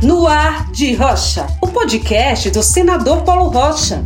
No 0.00 0.28
Ar 0.28 0.70
de 0.70 0.94
Rocha, 0.94 1.48
o 1.60 1.66
podcast 1.66 2.52
do 2.52 2.62
senador 2.62 3.24
Paulo 3.24 3.50
Rocha. 3.50 4.04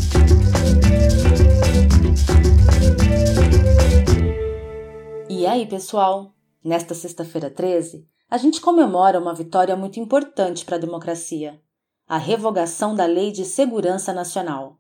E 5.29 5.47
aí, 5.47 5.67
pessoal? 5.67 6.33
Nesta 6.65 6.95
sexta-feira 6.95 7.51
13, 7.51 8.07
a 8.31 8.39
gente 8.39 8.59
comemora 8.59 9.21
uma 9.21 9.35
vitória 9.35 9.77
muito 9.77 10.01
importante 10.01 10.65
para 10.65 10.77
a 10.77 10.81
democracia: 10.81 11.61
a 12.09 12.17
revogação 12.17 12.95
da 12.95 13.05
Lei 13.05 13.31
de 13.31 13.45
Segurança 13.45 14.15
Nacional. 14.15 14.79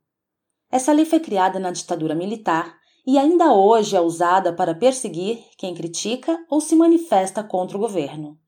Essa 0.70 0.92
lei 0.92 1.04
foi 1.04 1.20
criada 1.20 1.58
na 1.58 1.70
ditadura 1.70 2.14
militar 2.14 2.74
e 3.06 3.18
ainda 3.18 3.52
hoje 3.52 3.94
é 3.94 4.00
usada 4.00 4.50
para 4.50 4.74
perseguir 4.74 5.44
quem 5.58 5.74
critica 5.74 6.38
ou 6.48 6.58
se 6.58 6.74
manifesta 6.74 7.44
contra 7.44 7.76
o 7.76 7.80
governo. 7.80 8.38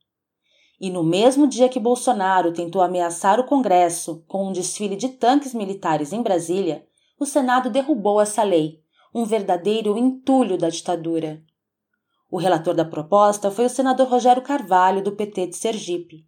E 0.81 0.91
no 0.91 1.03
mesmo 1.03 1.47
dia 1.47 1.69
que 1.69 1.79
Bolsonaro 1.79 2.53
tentou 2.53 2.83
ameaçar 2.83 3.39
o 3.39 3.45
Congresso 3.45 4.25
com 4.27 4.49
um 4.49 4.53
desfile 4.53 4.97
de 4.97 5.09
tanques 5.09 5.55
militares 5.55 6.13
em 6.13 6.23
Brasília, 6.23 6.85
o 7.19 7.25
Senado 7.25 7.71
derrubou 7.71 8.21
essa 8.21 8.43
lei, 8.43 8.81
um 9.15 9.25
verdadeiro 9.25 9.97
entulho 9.97 10.59
da 10.59 10.69
ditadura. 10.69 11.41
O 12.31 12.37
relator 12.37 12.75
da 12.75 12.85
proposta 12.85 13.51
foi 13.51 13.67
o 13.67 13.71
senador 13.71 14.09
Rogério 14.09 14.43
Carvalho, 14.43 15.03
do 15.03 15.13
PT 15.13 15.47
de 15.47 15.57
Sergipe. 15.57 16.27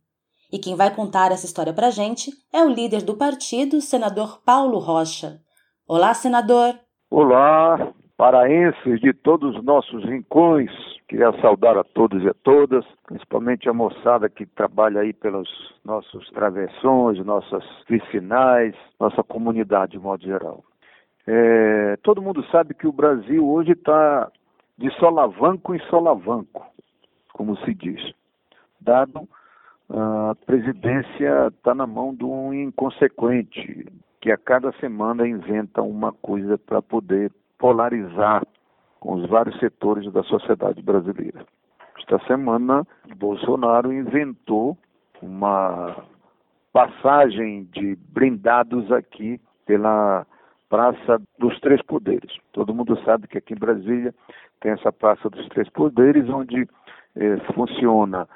E 0.53 0.59
quem 0.59 0.77
vai 0.77 0.95
contar 0.95 1.33
essa 1.33 1.45
história 1.45 1.73
pra 1.73 1.91
gente 1.91 2.31
é 2.53 2.63
o 2.63 2.69
líder 2.69 3.03
do 3.03 3.17
partido, 3.17 3.81
senador 3.81 4.41
Paulo 4.45 4.79
Rocha. 4.79 5.41
Olá, 5.89 6.15
senador. 6.15 6.79
Olá, 7.11 7.93
paraenses 8.17 9.01
de 9.01 9.13
todos 9.13 9.57
os 9.57 9.65
nossos 9.65 10.05
rincões. 10.05 10.71
Queria 11.09 11.33
saudar 11.41 11.77
a 11.77 11.85
todos 11.85 12.23
e 12.23 12.29
a 12.29 12.35
todas, 12.35 12.85
principalmente 13.07 13.69
a 13.69 13.73
moçada 13.73 14.29
que 14.29 14.47
trabalha 14.47 15.01
aí 15.01 15.13
pelos 15.13 15.49
nossos 15.85 16.29
travessões, 16.31 17.25
nossas 17.25 17.65
vicinais, 17.89 18.75
nossa 18.99 19.23
comunidade 19.23 19.93
de 19.93 19.99
modo 19.99 20.25
geral. 20.25 20.65
É, 21.27 21.97
todo 22.03 22.23
mundo 22.23 22.45
sabe 22.51 22.75
que 22.75 22.87
o 22.87 22.93
Brasil 22.93 23.47
hoje 23.47 23.73
está 23.73 24.31
de 24.79 24.91
solavanco 24.99 25.75
em 25.75 25.81
solavanco, 25.91 26.67
como 27.33 27.57
se 27.59 27.75
diz, 27.75 28.13
dado 28.81 29.29
a 29.89 30.35
presidência 30.45 31.47
está 31.49 31.75
na 31.75 31.87
mão 31.87 32.15
de 32.15 32.25
um 32.25 32.53
inconsequente 32.53 33.87
que 34.21 34.33
a 34.33 34.37
cada 34.37 34.73
semana 34.81 35.29
inventa 35.29 35.81
uma 35.81 36.13
coisa 36.13 36.59
para 36.59 36.83
poder 36.83 37.31
polarizar 37.59 38.43
com 39.01 39.15
os 39.15 39.29
vários 39.29 39.59
setores 39.59 40.11
da 40.13 40.23
sociedade 40.25 40.83
brasileira. 40.83 41.47
Esta 41.99 42.19
semana, 42.27 42.87
Bolsonaro 43.17 43.93
inventou 43.93 44.77
uma 45.23 45.97
passagem 46.73 47.65
de 47.73 47.97
blindados 48.11 48.93
aqui 48.93 49.41
pela 49.65 50.27
Praça 50.69 51.21
dos 51.39 51.59
Três 51.61 51.81
Poderes. 51.83 52.37
Todo 52.53 52.75
mundo 52.75 52.99
sabe 53.05 53.29
que 53.29 53.39
aqui 53.39 53.55
em 53.55 53.59
Brasília 53.59 54.15
tem 54.61 54.73
essa 54.73 54.93
Praça 54.93 55.31
dos 55.31 55.49
Três 55.49 55.69
Poderes, 55.71 56.29
onde 56.29 56.69
eh, 57.17 57.37
funciona 57.55 58.29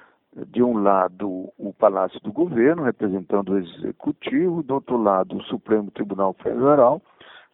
de 0.46 0.62
um 0.62 0.80
lado 0.80 1.52
o 1.58 1.72
Palácio 1.72 2.20
do 2.20 2.32
Governo, 2.32 2.84
representando 2.84 3.52
o 3.52 3.58
Executivo, 3.58 4.62
do 4.62 4.74
outro 4.74 4.96
lado 4.96 5.36
o 5.36 5.42
Supremo 5.44 5.90
Tribunal 5.90 6.34
Federal, 6.34 7.02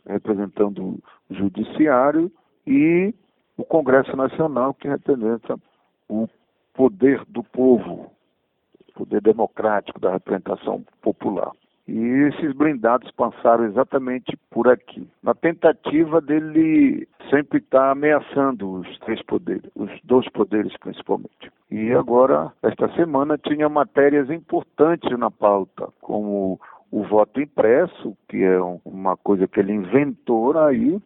representando 0.06 0.98
Judiciário, 1.30 2.30
e 2.66 3.14
o 3.56 3.64
Congresso 3.64 4.16
Nacional, 4.16 4.74
que 4.74 4.88
representa 4.88 5.56
o 6.08 6.28
poder 6.74 7.24
do 7.28 7.42
povo, 7.42 8.10
o 8.88 8.92
poder 8.92 9.20
democrático 9.22 10.00
da 10.00 10.12
representação 10.12 10.84
popular. 11.00 11.50
E 11.88 11.98
esses 11.98 12.52
blindados 12.52 13.10
passaram 13.12 13.64
exatamente 13.64 14.36
por 14.50 14.68
aqui, 14.68 15.08
na 15.22 15.34
tentativa 15.34 16.20
dele 16.20 17.06
sempre 17.30 17.58
estar 17.58 17.92
ameaçando 17.92 18.80
os 18.80 18.98
três 19.01 19.22
poderes, 19.22 19.70
os 19.77 19.90
dois 20.02 20.28
poderes 20.30 20.77
principalmente. 20.78 21.51
E 21.70 21.92
agora, 21.92 22.52
esta 22.62 22.89
semana, 22.95 23.39
tinha 23.39 23.68
matérias 23.68 24.28
importantes 24.30 25.17
na 25.17 25.30
pauta, 25.30 25.89
como 26.01 26.61
o 26.91 27.02
voto 27.02 27.41
impresso, 27.41 28.17
que 28.29 28.42
é 28.42 28.61
uma 28.85 29.17
coisa 29.17 29.47
que 29.47 29.61
ele 29.61 29.73
inventou 29.73 30.57
aí, 30.58 31.01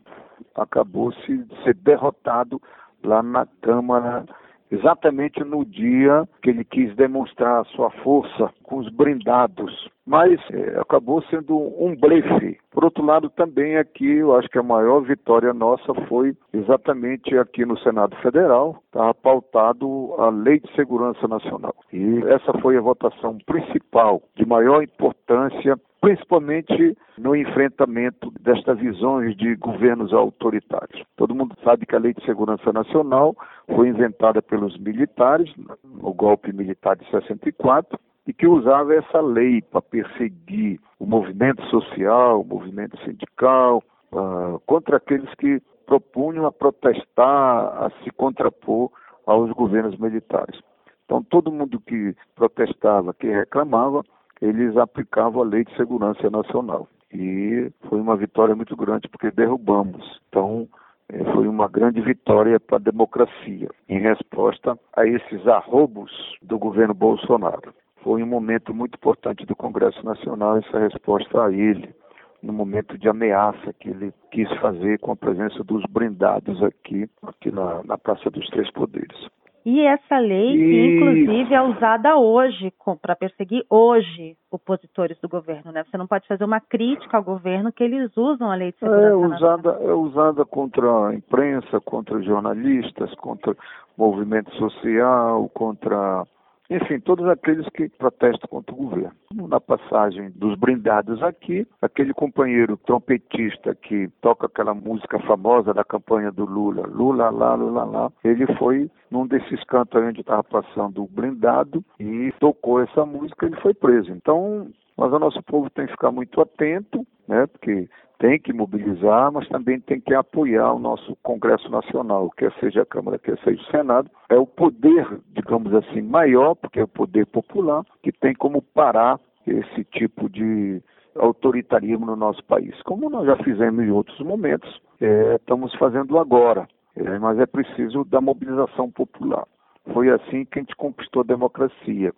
acabou 0.55 1.13
se 1.13 1.47
ser 1.65 1.75
derrotado 1.75 2.61
lá 3.03 3.23
na 3.23 3.47
Câmara 3.63 4.25
exatamente 4.71 5.43
no 5.43 5.65
dia 5.65 6.29
que 6.43 6.51
ele 6.51 6.65
quis 6.65 6.95
demonstrar 6.95 7.61
a 7.61 7.65
sua 7.65 7.91
força 8.03 8.53
com 8.63 8.79
os 8.79 8.89
blindados. 8.89 9.89
Mas 10.10 10.41
é, 10.50 10.81
acabou 10.81 11.22
sendo 11.31 11.56
um 11.56 11.94
blefe. 11.94 12.59
Por 12.72 12.84
outro 12.84 13.04
lado, 13.04 13.31
também 13.31 13.76
aqui, 13.76 14.16
eu 14.16 14.34
acho 14.34 14.48
que 14.48 14.59
a 14.59 14.62
maior 14.62 15.03
vitória 15.03 15.54
nossa 15.54 15.94
foi 16.09 16.37
exatamente 16.53 17.38
aqui 17.38 17.65
no 17.65 17.78
Senado 17.78 18.16
Federal, 18.16 18.82
estava 18.87 19.15
pautado 19.15 20.12
a 20.19 20.28
Lei 20.31 20.59
de 20.59 20.75
Segurança 20.75 21.28
Nacional. 21.28 21.76
E 21.93 22.25
essa 22.26 22.53
foi 22.60 22.76
a 22.76 22.81
votação 22.81 23.38
principal, 23.47 24.21
de 24.34 24.44
maior 24.44 24.82
importância 24.82 25.78
principalmente 26.00 26.97
no 27.19 27.37
enfrentamento 27.37 28.32
destas 28.41 28.78
visões 28.78 29.37
de 29.37 29.54
governos 29.56 30.12
autoritários. 30.12 31.04
Todo 31.16 31.34
mundo 31.34 31.54
sabe 31.62 31.87
que 31.87 31.94
a 31.94 31.98
Lei 31.98 32.15
de 32.15 32.25
Segurança 32.25 32.72
Nacional 32.72 33.37
foi 33.77 33.88
inventada 33.88 34.41
pelos 34.41 34.78
militares, 34.78 35.53
no 35.84 36.12
golpe 36.15 36.53
militar 36.53 36.97
de 36.97 37.09
64, 37.10 37.98
e 38.31 38.33
que 38.33 38.47
usava 38.47 38.95
essa 38.95 39.21
lei 39.21 39.61
para 39.61 39.83
perseguir 39.83 40.79
o 41.01 41.05
movimento 41.05 41.65
social, 41.67 42.41
o 42.41 42.45
movimento 42.45 42.97
sindical, 43.05 43.83
uh, 44.13 44.61
contra 44.67 44.99
aqueles 44.99 45.29
que 45.35 45.61
propunham 45.85 46.47
a 46.47 46.53
protestar, 46.53 47.27
a 47.27 47.91
se 48.05 48.11
contrapor 48.13 48.93
aos 49.27 49.51
governos 49.51 49.99
militares. 49.99 50.61
Então, 51.05 51.25
todo 51.25 51.51
mundo 51.51 51.81
que 51.81 52.15
protestava, 52.37 53.13
que 53.13 53.27
reclamava, 53.27 54.05
eles 54.41 54.77
aplicavam 54.77 55.43
a 55.43 55.47
Lei 55.47 55.65
de 55.65 55.75
Segurança 55.77 56.31
Nacional. 56.31 56.87
E 57.13 57.69
foi 57.89 58.01
uma 58.01 58.17
vitória 58.17 58.55
muito 58.55 58.77
grande 58.77 59.09
porque 59.09 59.33
derrubamos. 59.33 60.21
Então, 60.29 60.69
é, 61.09 61.25
foi 61.33 61.49
uma 61.49 61.67
grande 61.67 62.01
vitória 62.01 62.61
para 62.61 62.77
a 62.77 62.81
democracia 62.81 63.69
em 63.89 63.99
resposta 63.99 64.79
a 64.97 65.05
esses 65.05 65.49
arrobos 65.49 66.13
do 66.41 66.57
governo 66.61 66.95
Bolsonaro. 66.95 67.75
Foi 68.03 68.22
um 68.22 68.27
momento 68.27 68.75
muito 68.75 68.94
importante 68.94 69.44
do 69.44 69.55
Congresso 69.55 70.05
Nacional 70.05 70.56
essa 70.56 70.78
resposta 70.78 71.44
a 71.44 71.53
ele, 71.53 71.94
no 72.43 72.53
momento 72.53 72.97
de 72.97 73.09
ameaça 73.09 73.72
que 73.75 73.91
ele 73.91 74.12
quis 74.31 74.50
fazer 74.61 74.99
com 74.99 75.12
a 75.12 75.16
presença 75.16 75.62
dos 75.62 75.83
blindados 75.91 76.62
aqui, 76.62 77.09
aqui 77.22 77.50
na, 77.50 77.83
na 77.84 77.99
Praça 77.99 78.31
dos 78.31 78.49
Três 78.49 78.71
Poderes. 78.71 79.28
E 79.65 79.83
essa 79.83 80.19
lei, 80.19 80.56
e... 80.56 80.97
inclusive, 80.97 81.55
é 81.55 81.60
usada 81.60 82.16
hoje 82.16 82.72
para 83.03 83.15
perseguir 83.15 83.62
hoje 83.69 84.34
opositores 84.50 85.19
do 85.21 85.28
governo, 85.28 85.71
né? 85.71 85.84
Você 85.84 85.99
não 85.99 86.06
pode 86.06 86.27
fazer 86.27 86.44
uma 86.44 86.60
crítica 86.60 87.19
ao 87.19 87.22
governo 87.22 87.71
que 87.71 87.84
eles 87.84 88.10
usam 88.16 88.50
a 88.50 88.55
lei 88.55 88.72
de 88.72 88.78
segurança. 88.78 89.06
É 89.06 89.15
usada, 89.15 89.71
é 89.83 89.93
usada 89.93 90.44
contra 90.47 91.09
a 91.09 91.15
imprensa, 91.15 91.78
contra 91.78 92.22
jornalistas, 92.22 93.15
contra 93.16 93.55
movimento 93.99 94.50
social, 94.55 95.50
contra 95.53 96.25
enfim, 96.71 97.01
todos 97.01 97.27
aqueles 97.27 97.69
que 97.71 97.89
protestam 97.89 98.49
contra 98.49 98.73
o 98.73 98.79
governo. 98.79 99.13
Na 99.35 99.61
passagem 99.61 100.31
dos 100.31 100.57
blindados 100.57 101.21
aqui, 101.23 101.67
aquele 101.83 102.15
companheiro 102.15 102.77
trompetista 102.77 103.75
que 103.75 104.09
toca 104.21 104.47
aquela 104.47 104.73
música 104.73 105.19
famosa 105.21 105.75
da 105.75 105.83
campanha 105.83 106.31
do 106.31 106.45
Lula, 106.45 106.87
Lula 106.87 107.29
lá, 107.31 107.55
Lula 107.55 107.85
lá, 107.85 108.13
ele 108.23 108.47
foi 108.57 108.89
num 109.11 109.27
desses 109.27 109.63
cantos 109.65 110.01
onde 110.01 110.21
estava 110.21 110.45
passando 110.45 111.03
o 111.03 111.09
blindado 111.09 111.85
e 111.99 112.33
tocou 112.39 112.81
essa 112.81 113.05
música, 113.05 113.47
ele 113.47 113.57
foi 113.57 113.75
preso. 113.75 114.13
Então, 114.13 114.69
mas 114.97 115.13
o 115.13 115.19
nosso 115.19 115.43
povo 115.43 115.69
tem 115.71 115.87
que 115.87 115.93
ficar 115.93 116.13
muito 116.13 116.41
atento, 116.41 117.05
né, 117.27 117.47
porque 117.47 117.89
tem 118.21 118.39
que 118.39 118.53
mobilizar, 118.53 119.33
mas 119.33 119.49
também 119.49 119.81
tem 119.81 119.99
que 119.99 120.15
apoiar 120.15 120.75
o 120.75 120.78
nosso 120.78 121.17
Congresso 121.22 121.71
Nacional, 121.71 122.31
quer 122.37 122.53
seja 122.61 122.83
a 122.83 122.87
Câmara, 122.87 123.19
quer 123.19 123.39
seja 123.39 123.61
o 123.61 123.71
Senado. 123.71 124.11
É 124.28 124.39
o 124.39 124.47
poder, 124.47 125.09
digamos 125.33 125.75
assim, 125.75 126.03
maior, 126.03 126.55
porque 126.55 126.78
é 126.78 126.84
o 126.84 126.89
poder 126.89 127.25
popular, 127.27 127.83
que 128.03 128.13
tem 128.13 128.34
como 128.34 128.61
parar 128.61 129.19
esse 129.47 129.84
tipo 129.84 130.28
de 130.28 130.83
autoritarismo 131.17 132.05
no 132.05 132.15
nosso 132.15 132.45
país. 132.45 132.81
Como 132.83 133.09
nós 133.09 133.27
já 133.27 133.37
fizemos 133.37 133.83
em 133.83 133.91
outros 133.91 134.21
momentos, 134.21 134.81
é, 135.01 135.37
estamos 135.37 135.75
fazendo 135.77 136.19
agora, 136.19 136.69
é, 136.95 137.19
mas 137.19 137.39
é 137.39 137.47
preciso 137.47 138.05
da 138.05 138.21
mobilização 138.21 138.91
popular. 138.91 139.47
Foi 139.95 140.11
assim 140.11 140.45
que 140.45 140.59
a 140.59 140.63
gente 140.63 140.77
conquistou 140.77 141.23
a 141.23 141.25
democracia. 141.27 142.13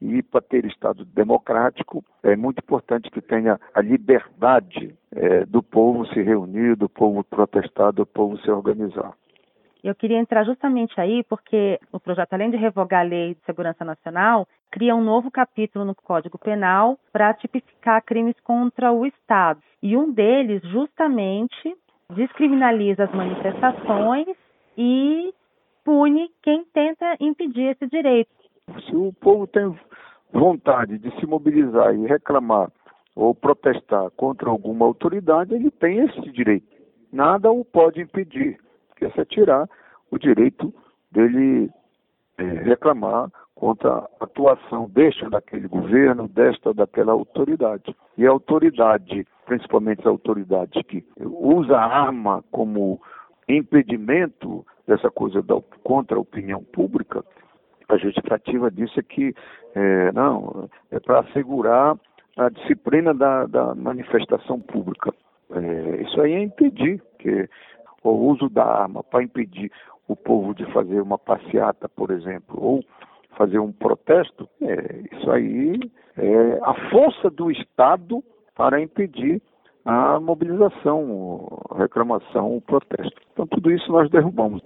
E 0.00 0.22
para 0.22 0.40
ter 0.40 0.64
Estado 0.66 1.04
democrático, 1.04 2.04
é 2.22 2.36
muito 2.36 2.58
importante 2.58 3.10
que 3.10 3.20
tenha 3.20 3.58
a 3.74 3.80
liberdade 3.80 4.94
é, 5.12 5.44
do 5.46 5.62
povo 5.62 6.06
se 6.08 6.20
reunir, 6.20 6.76
do 6.76 6.88
povo 6.88 7.24
protestar, 7.24 7.92
do 7.92 8.04
povo 8.04 8.36
se 8.38 8.50
organizar. 8.50 9.14
Eu 9.82 9.94
queria 9.94 10.18
entrar 10.18 10.44
justamente 10.44 10.98
aí 10.98 11.22
porque 11.24 11.78
o 11.92 12.00
projeto, 12.00 12.32
além 12.32 12.50
de 12.50 12.56
revogar 12.56 13.00
a 13.00 13.08
Lei 13.08 13.34
de 13.34 13.40
Segurança 13.44 13.84
Nacional, 13.84 14.48
cria 14.70 14.96
um 14.96 15.04
novo 15.04 15.30
capítulo 15.30 15.84
no 15.84 15.94
Código 15.94 16.38
Penal 16.38 16.98
para 17.12 17.34
tipificar 17.34 18.02
crimes 18.02 18.34
contra 18.42 18.90
o 18.90 19.04
Estado. 19.04 19.60
E 19.82 19.94
um 19.94 20.10
deles, 20.10 20.62
justamente, 20.70 21.76
descriminaliza 22.08 23.04
as 23.04 23.12
manifestações 23.12 24.26
e 24.76 25.34
pune 25.84 26.30
quem 26.42 26.64
tenta 26.72 27.16
impedir 27.20 27.72
esse 27.72 27.86
direito. 27.86 28.30
Se 28.86 28.96
o 28.96 29.12
povo 29.12 29.46
tem 29.46 29.74
vontade 30.32 30.98
de 30.98 31.10
se 31.18 31.26
mobilizar 31.26 31.94
e 31.94 32.06
reclamar 32.06 32.70
ou 33.14 33.34
protestar 33.34 34.10
contra 34.12 34.50
alguma 34.50 34.86
autoridade, 34.86 35.54
ele 35.54 35.70
tem 35.70 35.98
esse 36.00 36.30
direito. 36.32 36.66
Nada 37.12 37.50
o 37.50 37.64
pode 37.64 38.00
impedir, 38.00 38.58
que 38.96 39.04
é 39.04 39.24
tirar 39.24 39.68
o 40.10 40.18
direito 40.18 40.74
dele 41.12 41.70
é, 42.38 42.42
reclamar 42.42 43.30
contra 43.54 43.90
a 43.90 44.08
atuação 44.20 44.88
deste 44.88 45.24
ou 45.24 45.30
daquele 45.30 45.68
governo, 45.68 46.26
desta 46.26 46.70
ou 46.70 46.74
daquela 46.74 47.12
autoridade. 47.12 47.94
E 48.18 48.26
a 48.26 48.30
autoridade, 48.30 49.24
principalmente 49.46 50.06
a 50.06 50.10
autoridade 50.10 50.82
que 50.84 51.06
usa 51.20 51.76
a 51.76 52.06
arma 52.06 52.42
como 52.50 53.00
impedimento 53.48 54.66
dessa 54.86 55.10
coisa 55.10 55.40
da, 55.40 55.60
contra 55.84 56.16
a 56.16 56.20
opinião 56.20 56.64
pública, 56.64 57.24
a 57.94 57.98
justificativa 57.98 58.70
disso 58.70 58.98
é 58.98 59.02
que 59.02 59.34
é, 59.74 60.12
não 60.12 60.68
é 60.90 61.00
para 61.00 61.20
assegurar 61.20 61.96
a 62.36 62.48
disciplina 62.48 63.14
da, 63.14 63.46
da 63.46 63.74
manifestação 63.74 64.60
pública. 64.60 65.12
É, 65.52 66.02
isso 66.02 66.20
aí 66.20 66.32
é 66.32 66.42
impedir 66.42 67.02
que 67.18 67.48
o 68.02 68.10
uso 68.10 68.48
da 68.48 68.64
arma 68.64 69.02
para 69.02 69.22
impedir 69.22 69.70
o 70.08 70.16
povo 70.16 70.54
de 70.54 70.64
fazer 70.72 71.00
uma 71.00 71.18
passeata, 71.18 71.88
por 71.88 72.10
exemplo, 72.10 72.62
ou 72.62 72.84
fazer 73.36 73.58
um 73.58 73.72
protesto, 73.72 74.48
é, 74.60 75.02
isso 75.12 75.30
aí 75.30 75.80
é 76.16 76.58
a 76.62 76.74
força 76.90 77.30
do 77.30 77.50
Estado 77.50 78.22
para 78.54 78.80
impedir 78.80 79.42
a 79.84 80.18
mobilização, 80.18 81.62
a 81.70 81.78
reclamação, 81.78 82.56
o 82.56 82.60
protesto. 82.60 83.20
Então, 83.32 83.46
tudo 83.46 83.70
isso 83.70 83.90
nós 83.90 84.08
derrubamos. 84.10 84.62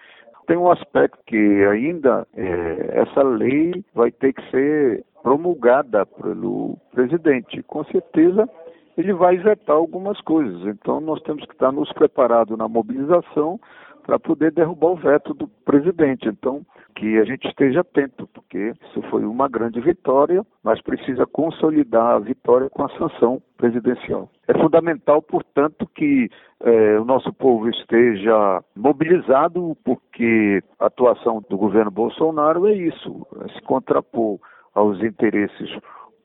Tem 0.48 0.56
um 0.56 0.70
aspecto 0.70 1.18
que 1.26 1.36
ainda 1.66 2.26
é, 2.34 3.02
essa 3.02 3.22
lei 3.22 3.84
vai 3.94 4.10
ter 4.10 4.32
que 4.32 4.50
ser 4.50 5.04
promulgada 5.22 6.06
pelo 6.06 6.78
presidente. 6.90 7.62
Com 7.64 7.84
certeza 7.84 8.48
ele 8.96 9.12
vai 9.12 9.36
vetar 9.36 9.76
algumas 9.76 10.18
coisas. 10.22 10.66
Então 10.66 11.02
nós 11.02 11.20
temos 11.20 11.44
que 11.44 11.52
estar 11.52 11.70
nos 11.70 11.92
preparados 11.92 12.56
na 12.56 12.66
mobilização 12.66 13.60
para 14.06 14.18
poder 14.18 14.50
derrubar 14.50 14.92
o 14.92 14.96
veto 14.96 15.34
do 15.34 15.46
presidente. 15.66 16.26
Então, 16.26 16.64
que 16.94 17.18
a 17.18 17.24
gente 17.24 17.46
esteja 17.46 17.82
atento, 17.82 18.26
porque 18.48 18.72
isso 18.82 19.02
foi 19.10 19.26
uma 19.26 19.46
grande 19.46 19.78
vitória, 19.78 20.44
mas 20.62 20.80
precisa 20.80 21.26
consolidar 21.26 22.16
a 22.16 22.18
vitória 22.18 22.70
com 22.70 22.82
a 22.82 22.88
sanção 22.96 23.42
presidencial. 23.58 24.30
É 24.48 24.54
fundamental, 24.54 25.20
portanto, 25.20 25.86
que 25.94 26.30
eh, 26.60 26.98
o 26.98 27.04
nosso 27.04 27.30
povo 27.34 27.68
esteja 27.68 28.64
mobilizado, 28.74 29.76
porque 29.84 30.62
a 30.80 30.86
atuação 30.86 31.44
do 31.50 31.58
governo 31.58 31.90
Bolsonaro 31.90 32.66
é 32.66 32.74
isso, 32.74 33.26
é 33.44 33.48
se 33.52 33.60
contrapor 33.62 34.38
aos 34.74 35.02
interesses 35.02 35.78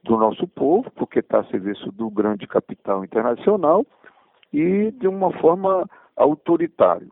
do 0.04 0.18
nosso 0.18 0.48
povo, 0.48 0.90
porque 0.96 1.20
está 1.20 1.42
a 1.42 1.46
serviço 1.46 1.92
do 1.92 2.10
grande 2.10 2.48
capital 2.48 3.04
internacional, 3.04 3.86
e 4.54 4.92
de 4.92 5.10
uma 5.10 5.32
forma 5.40 5.90
autoritária. 6.16 7.08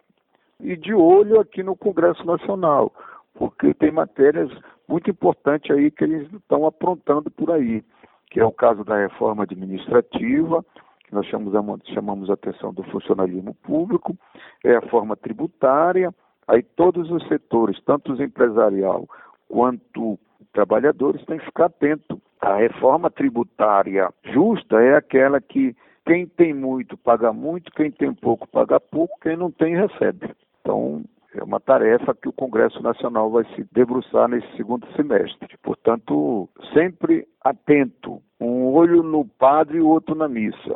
E 0.62 0.78
de 0.78 0.94
olho 0.94 1.40
aqui 1.42 1.64
no 1.64 1.76
Congresso 1.76 2.26
Nacional, 2.26 2.94
porque 3.34 3.74
tem 3.74 3.92
matérias 3.92 4.52
muito 4.88 5.10
importantes 5.10 5.72
aí 5.72 5.90
que 5.90 6.04
eles 6.04 6.32
estão 6.34 6.66
aprontando 6.66 7.32
por 7.32 7.52
aí, 7.52 7.84
que 8.30 8.40
é 8.40 8.46
o 8.46 8.52
caso 8.52 8.84
da 8.84 8.98
reforma 8.98 9.44
administrativa, 9.44 10.64
que 11.06 11.14
nós 11.14 11.26
chamamos, 11.28 11.82
chamamos 11.94 12.30
a 12.30 12.34
atenção 12.34 12.74
do 12.74 12.84
funcionalismo 12.84 13.54
público, 13.56 14.18
é 14.64 14.76
a 14.76 14.90
forma 14.90 15.16
tributária, 15.16 16.14
aí 16.48 16.64
todos 16.64 17.10
os 17.12 17.28
setores, 17.28 17.82
tanto 17.84 18.14
os 18.14 18.20
empresarial 18.20 19.08
quanto 19.48 20.18
trabalhadores 20.54 21.24
têm 21.26 21.40
que 21.40 21.46
ficar 21.46 21.66
atento. 21.66 22.22
A 22.40 22.56
reforma 22.56 23.10
tributária 23.10 24.10
justa 24.24 24.82
é 24.82 24.96
aquela 24.96 25.40
que 25.40 25.76
quem 26.06 26.26
tem 26.26 26.54
muito 26.54 26.98
paga 26.98 27.32
muito, 27.32 27.72
quem 27.72 27.92
tem 27.92 28.14
pouco 28.14 28.48
paga 28.48 28.80
pouco, 28.80 29.20
quem 29.22 29.38
não 29.38 29.52
tem 29.52 29.76
recebe. 29.76 30.34
Então, 30.62 31.04
é 31.34 31.44
uma 31.44 31.60
tarefa 31.60 32.14
que 32.14 32.28
o 32.28 32.34
Congresso 32.34 32.82
Nacional 32.82 33.30
vai 33.30 33.46
se 33.56 33.66
debruçar 33.72 34.28
nesse 34.28 34.48
segundo 34.58 34.86
semestre. 34.96 35.58
Portanto, 35.64 36.50
sempre 36.74 37.28
atento, 37.44 38.22
um 38.40 38.74
olho 38.74 39.02
no 39.02 39.26
padre 39.26 39.78
e 39.78 39.82
o 39.82 39.88
outro 39.88 40.16
na 40.16 40.28
missa. 40.28 40.76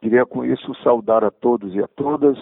Queria 0.00 0.24
com 0.24 0.44
isso 0.44 0.74
saudar 0.82 1.22
a 1.22 1.30
todos 1.30 1.74
e 1.74 1.82
a 1.82 1.88
todas 1.88 2.38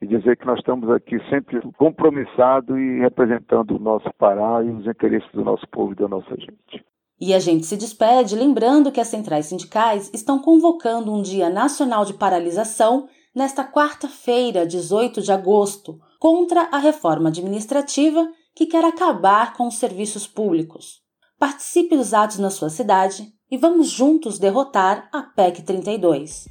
e 0.00 0.06
dizer 0.06 0.36
que 0.36 0.46
nós 0.46 0.58
estamos 0.58 0.88
aqui 0.90 1.18
sempre 1.28 1.60
compromissados 1.76 2.76
e 2.76 3.00
representando 3.00 3.76
o 3.76 3.80
nosso 3.80 4.08
Pará 4.18 4.62
e 4.62 4.70
os 4.70 4.86
interesses 4.86 5.30
do 5.32 5.44
nosso 5.44 5.66
povo 5.68 5.92
e 5.92 5.96
da 5.96 6.08
nossa 6.08 6.36
gente. 6.36 6.84
E 7.20 7.32
a 7.32 7.38
gente 7.38 7.66
se 7.66 7.76
despede 7.76 8.34
lembrando 8.34 8.90
que 8.90 9.00
as 9.00 9.06
centrais 9.06 9.46
sindicais 9.46 10.10
estão 10.12 10.40
convocando 10.40 11.12
um 11.12 11.22
Dia 11.22 11.48
Nacional 11.48 12.04
de 12.04 12.14
Paralisação 12.14 13.08
nesta 13.34 13.64
quarta-feira, 13.64 14.66
18 14.66 15.22
de 15.22 15.30
agosto, 15.30 16.00
contra 16.22 16.68
a 16.70 16.78
reforma 16.78 17.30
administrativa 17.30 18.30
que 18.54 18.66
quer 18.66 18.84
acabar 18.84 19.54
com 19.54 19.66
os 19.66 19.74
serviços 19.74 20.24
públicos. 20.24 21.00
Participe 21.36 21.96
dos 21.96 22.14
atos 22.14 22.38
na 22.38 22.48
sua 22.48 22.70
cidade 22.70 23.26
e 23.50 23.58
vamos 23.58 23.88
juntos 23.88 24.38
derrotar 24.38 25.08
a 25.12 25.20
PEC 25.20 25.62
32. 25.62 26.46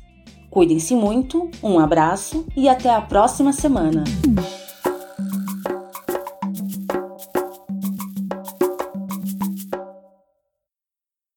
Cuidem-se 0.50 0.94
muito, 0.94 1.50
um 1.63 1.79
abraço 1.79 2.45
e 2.53 2.68
até 2.68 2.89
a 2.89 3.00
próxima 3.00 3.53
semana. 3.53 4.03